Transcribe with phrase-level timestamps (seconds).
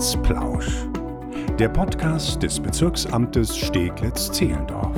[0.00, 0.86] Amtsplausch.
[1.58, 4.96] Der Podcast des Bezirksamtes Steglitz-Zehlendorf.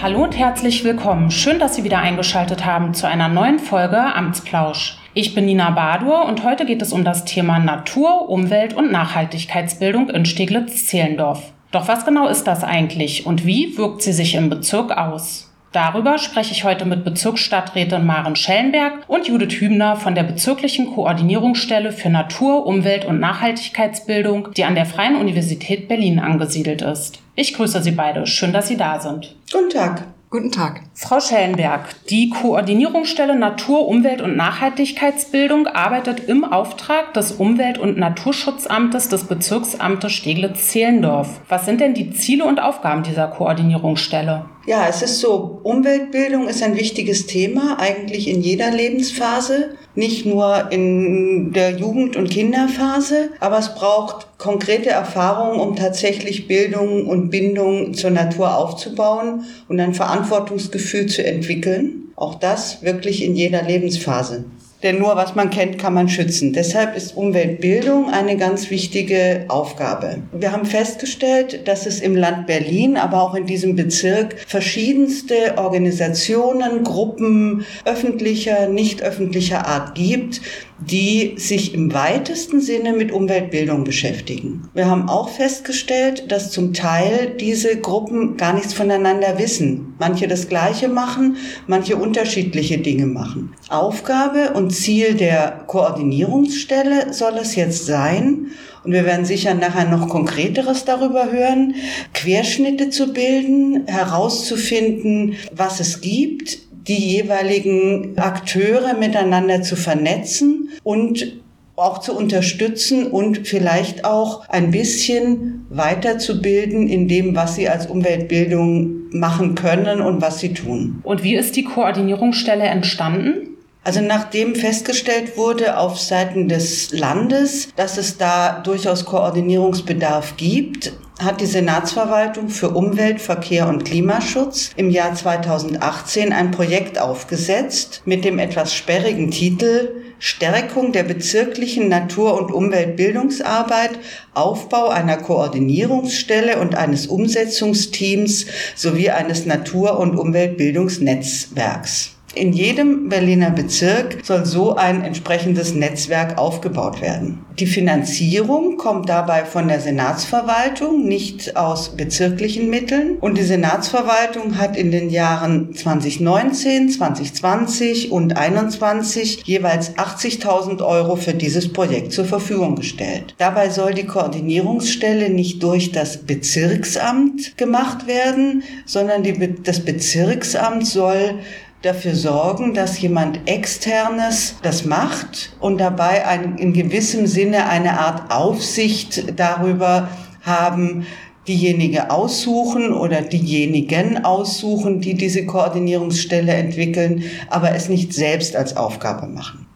[0.00, 1.30] Hallo und herzlich willkommen.
[1.30, 4.96] Schön, dass Sie wieder eingeschaltet haben zu einer neuen Folge Amtsplausch.
[5.12, 10.08] Ich bin Nina Badur und heute geht es um das Thema Natur, Umwelt und Nachhaltigkeitsbildung
[10.08, 11.52] in Steglitz-Zehlendorf.
[11.72, 15.49] Doch was genau ist das eigentlich und wie wirkt sie sich im Bezirk aus?
[15.72, 21.92] Darüber spreche ich heute mit Bezirksstadträtin Maren Schellenberg und Judith Hübner von der bezirklichen Koordinierungsstelle
[21.92, 27.20] für Natur, Umwelt und Nachhaltigkeitsbildung, die an der Freien Universität Berlin angesiedelt ist.
[27.36, 28.26] Ich grüße Sie beide.
[28.26, 29.36] Schön, dass Sie da sind.
[29.52, 30.02] Guten Tag.
[30.32, 30.82] Guten Tag.
[30.94, 39.08] Frau Schellenberg, die Koordinierungsstelle Natur, Umwelt und Nachhaltigkeitsbildung arbeitet im Auftrag des Umwelt- und Naturschutzamtes
[39.08, 41.40] des Bezirksamtes Steglitz-Zehlendorf.
[41.48, 44.44] Was sind denn die Ziele und Aufgaben dieser Koordinierungsstelle?
[44.66, 50.70] Ja, es ist so, Umweltbildung ist ein wichtiges Thema, eigentlich in jeder Lebensphase, nicht nur
[50.70, 57.94] in der Jugend- und Kinderphase, aber es braucht konkrete Erfahrungen, um tatsächlich Bildung und Bindung
[57.94, 62.12] zur Natur aufzubauen und ein Verantwortungsgefühl zu entwickeln.
[62.14, 64.44] Auch das wirklich in jeder Lebensphase.
[64.82, 66.52] Denn nur was man kennt, kann man schützen.
[66.52, 70.18] Deshalb ist Umweltbildung eine ganz wichtige Aufgabe.
[70.32, 76.82] Wir haben festgestellt, dass es im Land Berlin, aber auch in diesem Bezirk verschiedenste Organisationen,
[76.82, 80.40] Gruppen öffentlicher, nicht öffentlicher Art gibt,
[80.80, 84.68] die sich im weitesten Sinne mit Umweltbildung beschäftigen.
[84.74, 89.94] Wir haben auch festgestellt, dass zum Teil diese Gruppen gar nichts voneinander wissen.
[89.98, 93.52] Manche das Gleiche machen, manche unterschiedliche Dinge machen.
[93.68, 98.46] Aufgabe und Ziel der Koordinierungsstelle soll es jetzt sein,
[98.82, 101.74] und wir werden sicher nachher noch konkreteres darüber hören,
[102.14, 111.40] Querschnitte zu bilden, herauszufinden, was es gibt, die jeweiligen Akteure miteinander zu vernetzen und
[111.76, 119.08] auch zu unterstützen und vielleicht auch ein bisschen weiterzubilden in dem, was sie als Umweltbildung
[119.12, 121.00] machen können und was sie tun.
[121.02, 123.49] Und wie ist die Koordinierungsstelle entstanden?
[123.82, 131.40] Also nachdem festgestellt wurde auf Seiten des Landes, dass es da durchaus Koordinierungsbedarf gibt, hat
[131.40, 138.38] die Senatsverwaltung für Umwelt, Verkehr und Klimaschutz im Jahr 2018 ein Projekt aufgesetzt mit dem
[138.38, 143.98] etwas sperrigen Titel Stärkung der bezirklichen Natur- und Umweltbildungsarbeit,
[144.34, 148.44] Aufbau einer Koordinierungsstelle und eines Umsetzungsteams
[148.76, 152.19] sowie eines Natur- und Umweltbildungsnetzwerks.
[152.34, 157.44] In jedem Berliner Bezirk soll so ein entsprechendes Netzwerk aufgebaut werden.
[157.58, 163.18] Die Finanzierung kommt dabei von der Senatsverwaltung, nicht aus bezirklichen Mitteln.
[163.20, 171.34] Und die Senatsverwaltung hat in den Jahren 2019, 2020 und 2021 jeweils 80.000 Euro für
[171.34, 173.34] dieses Projekt zur Verfügung gestellt.
[173.38, 181.40] Dabei soll die Koordinierungsstelle nicht durch das Bezirksamt gemacht werden, sondern die, das Bezirksamt soll
[181.82, 188.30] dafür sorgen, dass jemand externes das macht und dabei ein, in gewissem Sinne eine Art
[188.30, 190.08] Aufsicht darüber
[190.42, 191.06] haben,
[191.48, 199.26] diejenige aussuchen oder diejenigen aussuchen, die diese Koordinierungsstelle entwickeln, aber es nicht selbst als Aufgabe
[199.26, 199.66] machen.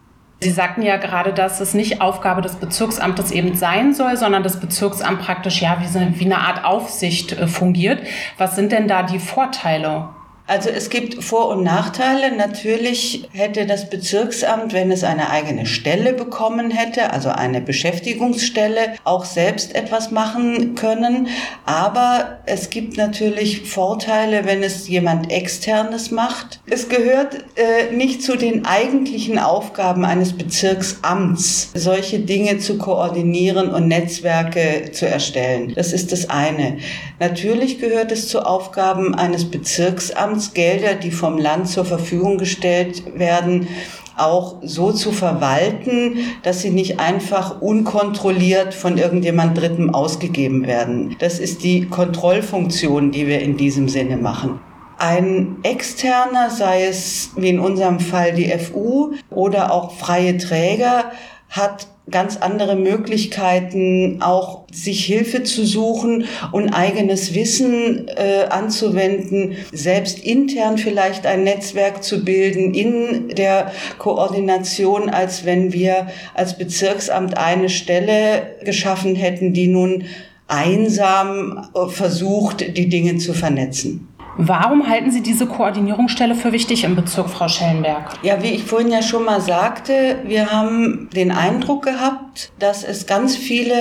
[0.41, 4.61] Sie sagten ja gerade, dass es nicht Aufgabe des Bezirksamtes eben sein soll, sondern das
[4.61, 8.01] Bezirksamt praktisch ja wie, wie eine Art Aufsicht äh, fungiert.
[8.37, 10.11] Was sind denn da die Vorteile?
[10.47, 12.37] Also es gibt Vor- und Nachteile.
[12.37, 19.25] Natürlich hätte das Bezirksamt, wenn es eine eigene Stelle bekommen hätte, also eine Beschäftigungsstelle, auch
[19.25, 21.29] selbst etwas machen können.
[21.65, 26.61] Aber es gibt natürlich Vorteile, wenn es jemand externes macht.
[26.69, 33.89] Es gehört äh, nicht zu den eigentlichen Aufgaben eines Bezirksamts, solche Dinge zu koordinieren und
[33.89, 35.73] Netzwerke zu erstellen.
[35.75, 36.77] Das ist das eine.
[37.19, 43.69] Natürlich gehört es zu Aufgaben eines Bezirksamts, Gelder, die vom Land zur Verfügung gestellt werden,
[44.17, 51.17] auch so zu verwalten, dass sie nicht einfach unkontrolliert von irgendjemand Drittem ausgegeben werden.
[51.19, 54.61] Das ist die Kontrollfunktion, die wir in diesem Sinne machen.
[54.99, 61.11] Ein externer, sei es wie in unserem Fall die FU oder auch freie Träger,
[61.51, 70.19] hat ganz andere Möglichkeiten, auch sich Hilfe zu suchen und eigenes Wissen äh, anzuwenden, selbst
[70.19, 77.71] intern vielleicht ein Netzwerk zu bilden in der Koordination, als wenn wir als Bezirksamt eine
[77.71, 80.05] Stelle geschaffen hätten, die nun
[80.47, 84.09] einsam äh, versucht, die Dinge zu vernetzen.
[84.37, 88.19] Warum halten Sie diese Koordinierungsstelle für wichtig im Bezirk, Frau Schellenberg?
[88.23, 93.07] Ja, wie ich vorhin ja schon mal sagte, wir haben den Eindruck gehabt, dass es
[93.07, 93.77] ganz viele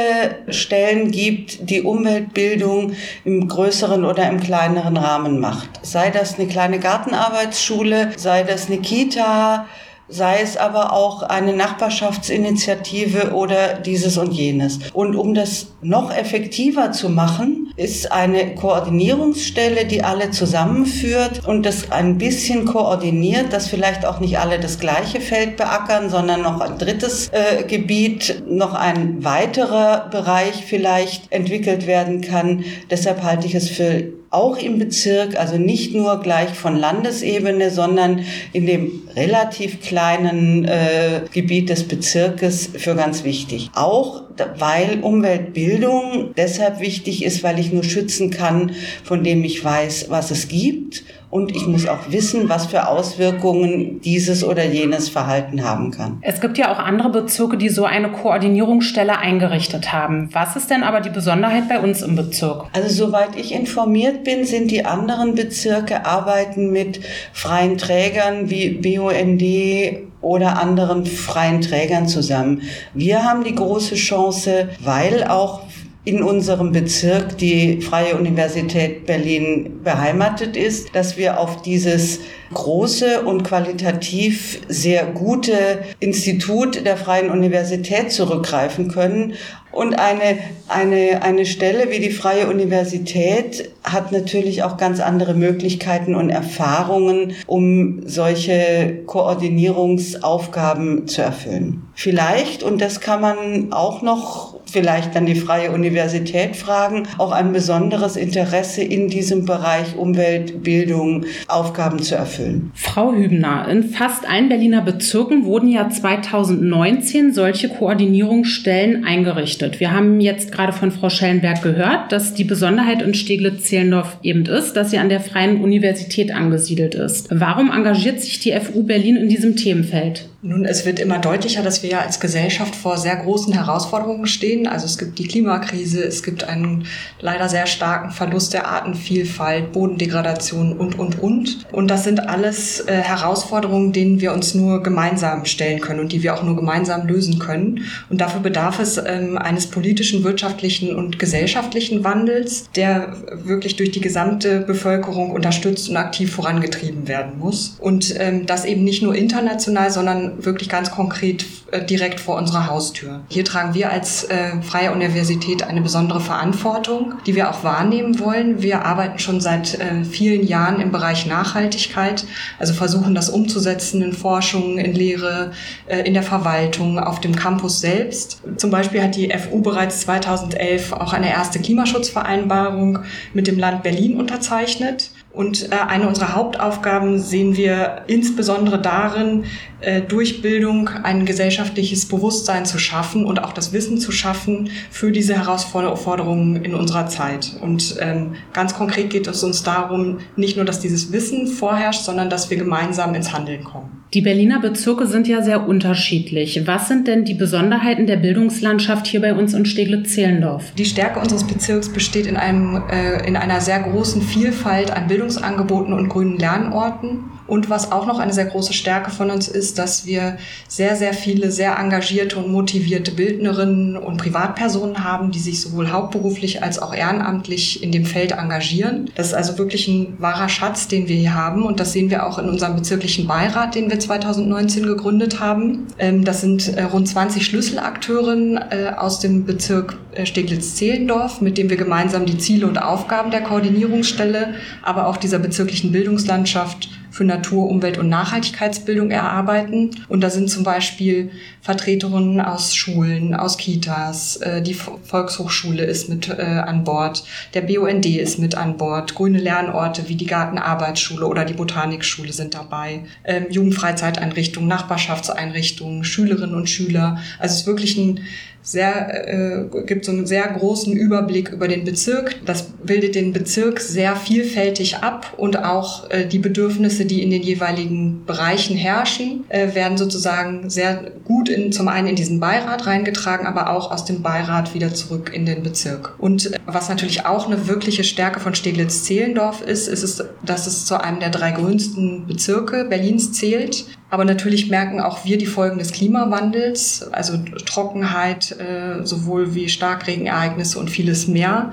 [0.49, 2.93] Stellen gibt, die Umweltbildung
[3.25, 5.69] im größeren oder im kleineren Rahmen macht.
[5.81, 9.65] Sei das eine kleine Gartenarbeitsschule, sei das eine Kita,
[10.07, 14.79] sei es aber auch eine Nachbarschaftsinitiative oder dieses und jenes.
[14.93, 21.91] Und um das noch effektiver zu machen, ist eine Koordinierungsstelle, die alle zusammenführt und das
[21.91, 26.77] ein bisschen koordiniert, dass vielleicht auch nicht alle das gleiche Feld beackern, sondern noch ein
[26.77, 32.63] drittes äh, Gebiet, noch ein weiterer Bereich vielleicht entwickelt werden kann.
[32.91, 34.03] Deshalb halte ich es für
[34.33, 41.21] auch im Bezirk, also nicht nur gleich von Landesebene, sondern in dem relativ kleinen äh,
[41.31, 43.69] Gebiet des Bezirkes für ganz wichtig.
[43.75, 44.23] Auch
[44.57, 48.71] weil Umweltbildung deshalb wichtig ist, weil ich nur schützen kann,
[49.03, 51.03] von dem ich weiß, was es gibt
[51.33, 56.19] und ich muss auch wissen, was für Auswirkungen dieses oder jenes Verhalten haben kann.
[56.21, 60.29] Es gibt ja auch andere Bezirke, die so eine Koordinierungsstelle eingerichtet haben.
[60.31, 62.65] Was ist denn aber die Besonderheit bei uns im Bezirk?
[62.73, 66.99] Also soweit ich informiert bin, sind die anderen Bezirke arbeiten mit
[67.33, 72.61] freien Trägern wie BUND oder anderen freien Trägern zusammen.
[72.93, 75.61] Wir haben die große Chance, weil auch
[76.05, 82.19] in unserem Bezirk die Freie Universität Berlin beheimatet ist, dass wir auf dieses
[82.53, 89.35] große und qualitativ sehr gute Institut der Freien Universität zurückgreifen können.
[89.71, 96.13] Und eine, eine, eine Stelle wie die Freie Universität hat natürlich auch ganz andere Möglichkeiten
[96.13, 101.87] und Erfahrungen, um solche Koordinierungsaufgaben zu erfüllen.
[101.95, 107.53] Vielleicht, und das kann man auch noch vielleicht dann die Freie Universität fragen, auch ein
[107.53, 112.71] besonderes Interesse in diesem Bereich Umweltbildung Aufgaben zu erfüllen erfüllen.
[112.75, 119.79] Frau Hübner, in fast allen Berliner Bezirken wurden ja 2019 solche Koordinierungsstellen eingerichtet.
[119.79, 124.73] Wir haben jetzt gerade von Frau Schellenberg gehört, dass die Besonderheit in Steglitz-Zehlendorf eben ist,
[124.73, 127.27] dass sie an der Freien Universität angesiedelt ist.
[127.29, 130.27] Warum engagiert sich die FU Berlin in diesem Themenfeld?
[130.45, 134.62] Nun, es wird immer deutlicher, dass wir ja als Gesellschaft vor sehr großen Herausforderungen stehen.
[134.67, 136.85] Also es gibt die Klimakrise, es gibt einen
[137.19, 141.65] leider sehr starken Verlust der Artenvielfalt, Bodendegradation und, und, und.
[141.71, 146.23] Und das sind alles äh, Herausforderungen, denen wir uns nur gemeinsam stellen können und die
[146.23, 147.85] wir auch nur gemeinsam lösen können.
[148.09, 154.01] Und dafür bedarf es ähm, eines politischen, wirtschaftlichen und gesellschaftlichen Wandels, der wirklich durch die
[154.01, 157.77] gesamte Bevölkerung unterstützt und aktiv vorangetrieben werden muss.
[157.79, 162.67] Und ähm, das eben nicht nur international, sondern wirklich ganz konkret äh, direkt vor unserer
[162.67, 163.21] Haustür.
[163.29, 168.61] Hier tragen wir als äh, Freie Universität eine besondere Verantwortung, die wir auch wahrnehmen wollen.
[168.61, 172.25] Wir arbeiten schon seit äh, vielen Jahren im Bereich Nachhaltigkeit,
[172.59, 175.51] also versuchen das umzusetzen in Forschung, in Lehre,
[175.87, 178.41] äh, in der Verwaltung, auf dem Campus selbst.
[178.57, 182.99] Zum Beispiel hat die FU bereits 2011 auch eine erste Klimaschutzvereinbarung
[183.33, 185.09] mit dem Land Berlin unterzeichnet.
[185.33, 189.45] Und äh, eine unserer Hauptaufgaben sehen wir insbesondere darin,
[189.79, 195.11] äh, durch Bildung ein gesellschaftliches Bewusstsein zu schaffen und auch das Wissen zu schaffen für
[195.11, 197.57] diese Herausforderungen in unserer Zeit.
[197.61, 202.29] Und ähm, ganz konkret geht es uns darum, nicht nur, dass dieses Wissen vorherrscht, sondern
[202.29, 204.02] dass wir gemeinsam ins Handeln kommen.
[204.13, 206.67] Die Berliner Bezirke sind ja sehr unterschiedlich.
[206.67, 210.71] Was sind denn die Besonderheiten der Bildungslandschaft hier bei uns in Steglitz-Zehlendorf?
[210.77, 215.93] Die Stärke unseres Bezirks besteht in, einem, äh, in einer sehr großen Vielfalt an Bildungsangeboten
[215.93, 217.23] und grünen Lernorten.
[217.45, 221.13] Und was auch noch eine sehr große Stärke von uns ist, dass wir sehr, sehr
[221.13, 226.93] viele sehr engagierte und motivierte Bildnerinnen und Privatpersonen haben, die sich sowohl hauptberuflich als auch
[226.93, 229.09] ehrenamtlich in dem Feld engagieren.
[229.15, 231.63] Das ist also wirklich ein wahrer Schatz, den wir hier haben.
[231.63, 235.87] Und das sehen wir auch in unserem bezirklichen Beirat, den wir 2019 gegründet haben.
[235.99, 241.69] Ähm, das sind äh, rund 20 Schlüsselakteurinnen äh, aus dem Bezirk äh, Steglitz-Zehlendorf, mit dem
[241.69, 247.69] wir gemeinsam die Ziele und Aufgaben der Koordinierungsstelle, aber auch dieser bezirklichen Bildungslandschaft für Natur,
[247.69, 249.91] Umwelt und Nachhaltigkeitsbildung erarbeiten.
[250.07, 251.29] Und da sind zum Beispiel
[251.61, 258.07] Vertreterinnen aus Schulen, aus Kitas, äh, die Volkshochschule ist mit äh, an Bord, der BUND
[258.07, 263.45] ist mit an Bord, grüne Lernorte wie die Gartenarbeitsschule oder die Botanikschule sind dabei, ähm,
[263.47, 267.19] Jugendfreizeiteinrichtungen, Nachbarschaftseinrichtungen, Schülerinnen und Schüler.
[267.37, 268.21] Also es ist wirklich ein
[268.63, 272.35] sehr, äh, gibt so einen sehr großen Überblick über den Bezirk.
[272.45, 277.43] Das bildet den Bezirk sehr vielfältig ab und auch äh, die Bedürfnisse, die in den
[277.43, 283.45] jeweiligen Bereichen herrschen, äh, werden sozusagen sehr gut in, zum einen in diesen Beirat reingetragen,
[283.45, 286.15] aber auch aus dem Beirat wieder zurück in den Bezirk.
[286.17, 290.99] Und was natürlich auch eine wirkliche Stärke von Steglitz-Zehlendorf ist, ist es, dass es zu
[291.01, 293.85] einem der drei grünsten Bezirke Berlins zählt.
[294.13, 300.77] Aber natürlich merken auch wir die Folgen des Klimawandels, also Trockenheit, äh, sowohl wie Starkregenereignisse
[300.77, 301.71] und vieles mehr.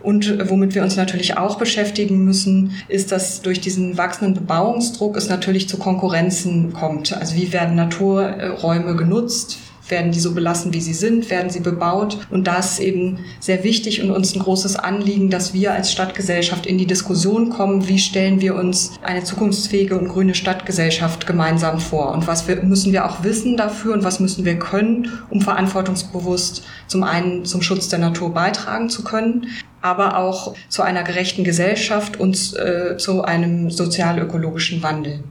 [0.00, 5.28] Und womit wir uns natürlich auch beschäftigen müssen, ist, dass durch diesen wachsenden Bebauungsdruck es
[5.28, 7.12] natürlich zu Konkurrenzen kommt.
[7.12, 9.58] Also wie werden Naturräume genutzt?
[9.90, 11.30] Werden die so belassen, wie sie sind?
[11.30, 12.26] Werden sie bebaut?
[12.30, 16.66] Und da ist eben sehr wichtig und uns ein großes Anliegen, dass wir als Stadtgesellschaft
[16.66, 22.12] in die Diskussion kommen, wie stellen wir uns eine zukunftsfähige und grüne Stadtgesellschaft gemeinsam vor?
[22.12, 26.62] Und was wir, müssen wir auch wissen dafür und was müssen wir können, um verantwortungsbewusst
[26.86, 29.46] zum einen zum Schutz der Natur beitragen zu können,
[29.82, 35.24] aber auch zu einer gerechten Gesellschaft und äh, zu einem sozial-ökologischen Wandel.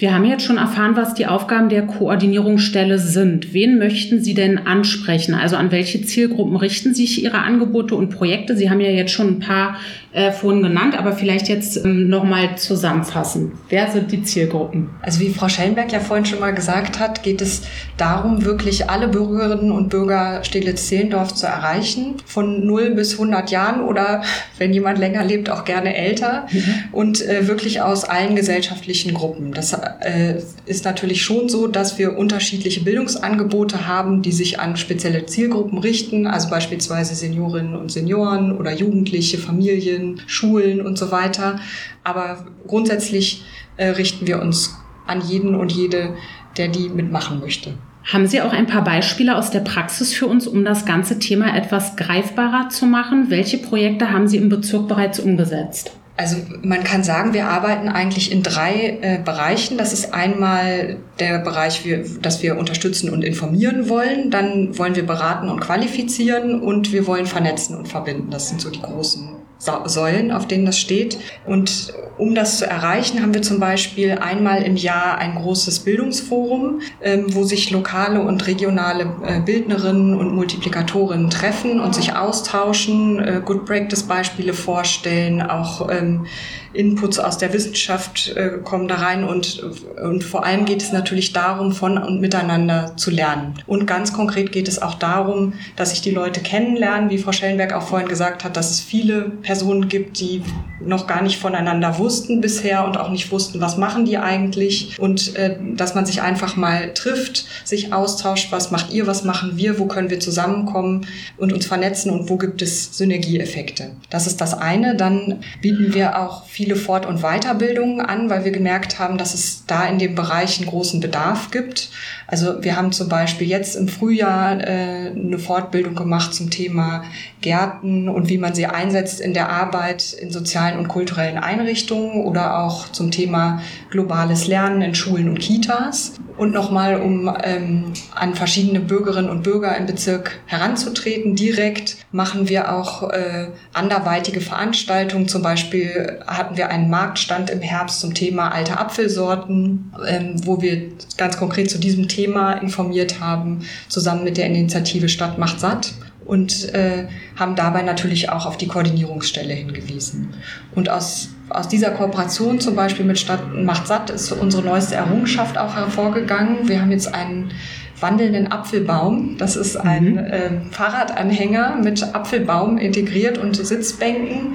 [0.00, 3.52] Wir haben jetzt schon erfahren, was die Aufgaben der Koordinierungsstelle sind.
[3.52, 5.34] Wen möchten Sie denn ansprechen?
[5.34, 8.56] Also an welche Zielgruppen richten sich Ihre Angebote und Projekte?
[8.56, 9.76] Sie haben ja jetzt schon ein paar
[10.12, 13.52] äh, vorhin genannt, aber vielleicht jetzt ähm, nochmal zusammenfassen.
[13.68, 14.88] Wer sind die Zielgruppen?
[15.02, 17.62] Also wie Frau Schellenberg ja vorhin schon mal gesagt hat, geht es
[17.98, 24.22] darum, wirklich alle Bürgerinnen und Bürger Steglitz-Zehlendorf zu erreichen, von 0 bis 100 Jahren oder
[24.56, 26.74] wenn jemand länger lebt, auch gerne älter mhm.
[26.92, 29.52] und äh, wirklich aus allen gesellschaftlichen Gruppen.
[29.52, 35.26] Das äh, ist natürlich schon so, dass wir unterschiedliche Bildungsangebote haben, die sich an spezielle
[35.26, 41.60] Zielgruppen richten, also beispielsweise Seniorinnen und Senioren oder Jugendliche, Familien, Schulen und so weiter.
[42.04, 43.42] Aber grundsätzlich
[43.76, 46.14] äh, richten wir uns an jeden und jede,
[46.56, 47.74] der die mitmachen möchte.
[48.04, 51.56] Haben Sie auch ein paar Beispiele aus der Praxis für uns, um das ganze Thema
[51.56, 53.26] etwas greifbarer zu machen?
[53.28, 55.92] Welche Projekte haben Sie im Bezirk bereits umgesetzt?
[56.20, 59.78] Also man kann sagen, wir arbeiten eigentlich in drei äh, Bereichen.
[59.78, 64.30] Das ist einmal der Bereich, wir, dass wir unterstützen und informieren wollen.
[64.30, 68.30] Dann wollen wir beraten und qualifizieren und wir wollen vernetzen und verbinden.
[68.30, 71.18] Das sind so die großen Säulen, auf denen das steht.
[71.46, 76.80] Und um das zu erreichen, haben wir zum Beispiel einmal im Jahr ein großes Bildungsforum,
[77.02, 83.42] ähm, wo sich lokale und regionale äh, Bildnerinnen und Multiplikatorinnen treffen und sich austauschen, äh,
[83.44, 86.26] Good Practice Beispiele vorstellen, auch ähm,
[86.72, 89.62] Inputs aus der Wissenschaft äh, kommen da rein und,
[90.02, 93.54] und vor allem geht es natürlich darum, von und miteinander zu lernen.
[93.66, 97.72] Und ganz konkret geht es auch darum, dass sich die Leute kennenlernen, wie Frau Schellenberg
[97.72, 100.42] auch vorhin gesagt hat, dass es viele Personen gibt, die
[100.80, 105.36] noch gar nicht voneinander wussten bisher und auch nicht wussten, was machen die eigentlich und
[105.36, 109.78] äh, dass man sich einfach mal trifft, sich austauscht, was macht ihr, was machen wir,
[109.78, 113.92] wo können wir zusammenkommen und uns vernetzen und wo gibt es Synergieeffekte.
[114.08, 114.96] Das ist das eine.
[114.96, 119.64] Dann bieten wir auch viele Fort- und Weiterbildungen an, weil wir gemerkt haben, dass es
[119.66, 121.88] da in dem Bereich einen großen Bedarf gibt.
[122.30, 127.02] Also wir haben zum Beispiel jetzt im Frühjahr äh, eine Fortbildung gemacht zum Thema
[127.40, 132.60] Gärten und wie man sie einsetzt in der Arbeit in sozialen und kulturellen Einrichtungen oder
[132.60, 136.12] auch zum Thema globales Lernen in Schulen und Kitas.
[136.36, 142.72] Und nochmal, um ähm, an verschiedene Bürgerinnen und Bürger im Bezirk heranzutreten, direkt machen wir
[142.72, 145.28] auch äh, anderweitige Veranstaltungen.
[145.28, 150.80] Zum Beispiel hatten wir einen Marktstand im Herbst zum Thema alte Apfelsorten, ähm, wo wir
[151.18, 156.72] ganz konkret zu diesem Thema informiert haben, zusammen mit der Initiative Stadt macht satt und
[156.74, 160.34] äh, haben dabei natürlich auch auf die Koordinierungsstelle hingewiesen.
[160.74, 165.58] Und aus aus dieser Kooperation zum Beispiel mit Stadt Macht Satt ist unsere neueste Errungenschaft
[165.58, 166.68] auch hervorgegangen.
[166.68, 167.50] Wir haben jetzt einen
[167.98, 169.36] wandelnden Apfelbaum.
[169.36, 170.18] Das ist ein mhm.
[170.18, 174.54] äh, Fahrradanhänger mit Apfelbaum integriert und Sitzbänken,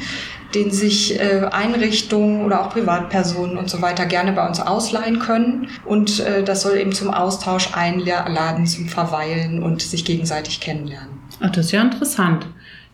[0.54, 5.70] den sich äh, Einrichtungen oder auch Privatpersonen und so weiter gerne bei uns ausleihen können.
[5.86, 11.20] Und äh, das soll eben zum Austausch einladen, zum Verweilen und sich gegenseitig kennenlernen.
[11.40, 12.48] Ach, das ist ja interessant.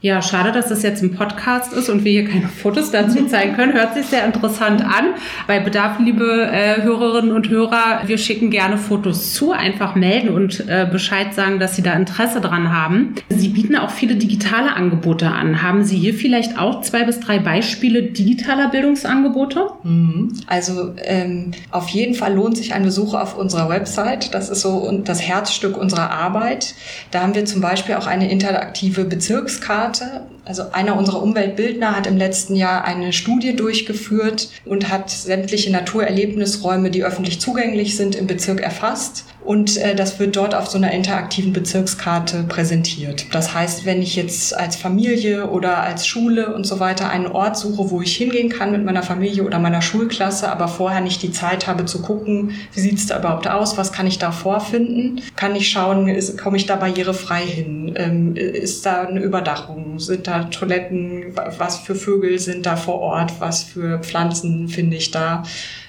[0.03, 3.55] Ja, schade, dass das jetzt ein Podcast ist und wir hier keine Fotos dazu zeigen
[3.55, 3.73] können.
[3.73, 5.13] Hört sich sehr interessant an.
[5.45, 9.51] Bei Bedarf, liebe äh, Hörerinnen und Hörer, wir schicken gerne Fotos zu.
[9.51, 13.13] Einfach melden und äh, Bescheid sagen, dass Sie da Interesse dran haben.
[13.29, 15.61] Sie bieten auch viele digitale Angebote an.
[15.61, 19.67] Haben Sie hier vielleicht auch zwei bis drei Beispiele digitaler Bildungsangebote?
[19.83, 20.33] Mhm.
[20.47, 24.33] Also ähm, auf jeden Fall lohnt sich ein Besuch auf unserer Website.
[24.33, 26.73] Das ist so das Herzstück unserer Arbeit.
[27.11, 32.07] Da haben wir zum Beispiel auch eine interaktive Bezirkskarte hatte Also einer unserer Umweltbildner hat
[32.07, 38.27] im letzten Jahr eine Studie durchgeführt und hat sämtliche Naturerlebnisräume, die öffentlich zugänglich sind, im
[38.27, 39.23] Bezirk erfasst.
[39.43, 43.33] Und äh, das wird dort auf so einer interaktiven Bezirkskarte präsentiert.
[43.33, 47.57] Das heißt, wenn ich jetzt als Familie oder als Schule und so weiter einen Ort
[47.57, 51.31] suche, wo ich hingehen kann mit meiner Familie oder meiner Schulklasse, aber vorher nicht die
[51.31, 55.55] Zeit habe zu gucken, wie sieht's da überhaupt aus, was kann ich da vorfinden, kann
[55.55, 61.35] ich schauen, komme ich da barrierefrei hin, ähm, ist da eine Überdachung, sind da Toiletten,
[61.57, 65.43] was für Vögel sind da vor Ort, was für Pflanzen finde ich da,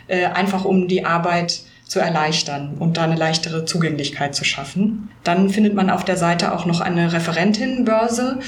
[0.08, 5.10] äh, einfach um die Arbeit zu erleichtern und da eine leichtere Zugänglichkeit zu schaffen.
[5.24, 8.38] Dann findet man auf der Seite auch noch eine Referentinnenbörse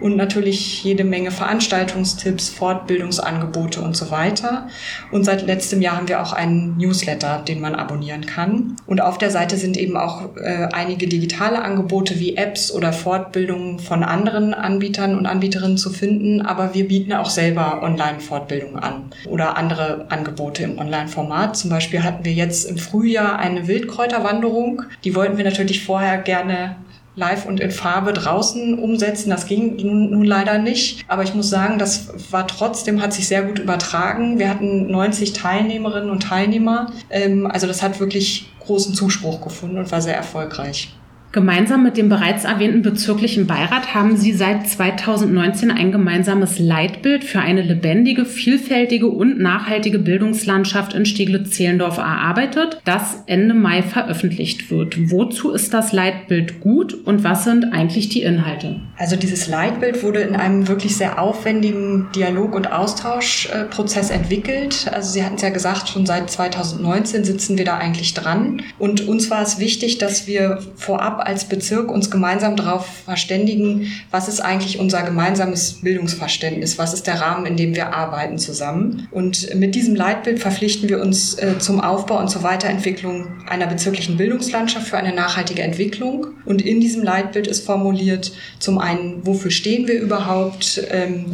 [0.00, 4.68] und natürlich jede Menge Veranstaltungstipps, Fortbildungsangebote und so weiter.
[5.10, 8.76] Und seit letztem Jahr haben wir auch einen Newsletter, den man abonnieren kann.
[8.86, 13.78] Und auf der Seite sind eben auch äh, einige digitale Angebote wie Apps oder Fortbildungen
[13.78, 16.42] von anderen Anbietern und Anbieterinnen zu finden.
[16.42, 21.56] Aber wir bieten auch selber Online-Fortbildungen an oder andere Angebote im Online-Format.
[21.56, 24.82] Zum Beispiel hatten wir jetzt im Frühjahr eine Wildkräuterwanderung.
[25.04, 26.76] Die wollten wir natürlich vorher gerne
[27.18, 29.30] live und in Farbe draußen umsetzen.
[29.30, 31.04] Das ging nun leider nicht.
[31.08, 34.38] Aber ich muss sagen, das war trotzdem, hat sich sehr gut übertragen.
[34.38, 36.92] Wir hatten 90 Teilnehmerinnen und Teilnehmer.
[37.10, 40.94] Ähm, also das hat wirklich großen Zuspruch gefunden und war sehr erfolgreich.
[41.30, 47.40] Gemeinsam mit dem bereits erwähnten bezirklichen Beirat haben Sie seit 2019 ein gemeinsames Leitbild für
[47.40, 55.10] eine lebendige, vielfältige und nachhaltige Bildungslandschaft in Steglitz-Zehlendorf erarbeitet, das Ende Mai veröffentlicht wird.
[55.10, 58.80] Wozu ist das Leitbild gut und was sind eigentlich die Inhalte?
[58.96, 64.86] Also dieses Leitbild wurde in einem wirklich sehr aufwendigen Dialog- und Austauschprozess entwickelt.
[64.90, 68.62] Also Sie hatten es ja gesagt, schon seit 2019 sitzen wir da eigentlich dran.
[68.78, 74.28] Und uns war es wichtig, dass wir vorab als Bezirk uns gemeinsam darauf verständigen, was
[74.28, 79.08] ist eigentlich unser gemeinsames Bildungsverständnis, was ist der Rahmen, in dem wir arbeiten zusammen.
[79.10, 84.16] Und mit diesem Leitbild verpflichten wir uns äh, zum Aufbau und zur Weiterentwicklung einer bezirklichen
[84.16, 86.28] Bildungslandschaft für eine nachhaltige Entwicklung.
[86.44, 91.26] Und in diesem Leitbild ist formuliert zum einen, wofür stehen wir überhaupt, ähm,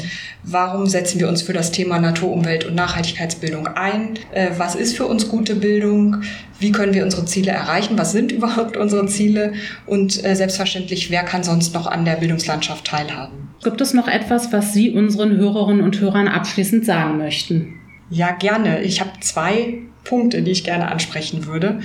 [0.42, 4.96] warum setzen wir uns für das Thema Natur, Umwelt und Nachhaltigkeitsbildung ein, äh, was ist
[4.96, 6.22] für uns gute Bildung,
[6.58, 9.54] wie können wir unsere Ziele erreichen, was sind überhaupt unsere Ziele
[9.86, 13.50] und äh, selbstverständlich, wer kann sonst noch an der Bildungslandschaft teilhaben.
[13.62, 17.80] Gibt es noch etwas, was Sie unseren Hörerinnen und Hörern abschließend sagen möchten?
[18.10, 18.82] Ja, gerne.
[18.82, 21.80] Ich habe zwei Punkte, die ich gerne ansprechen würde.